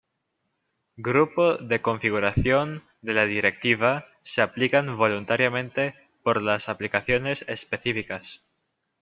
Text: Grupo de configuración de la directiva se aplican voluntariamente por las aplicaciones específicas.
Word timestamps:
Grupo 0.97 1.57
de 1.57 1.83
configuración 1.83 2.83
de 3.03 3.13
la 3.13 3.25
directiva 3.25 4.07
se 4.23 4.41
aplican 4.41 4.97
voluntariamente 4.97 5.93
por 6.23 6.41
las 6.41 6.69
aplicaciones 6.69 7.45
específicas. 7.47 8.41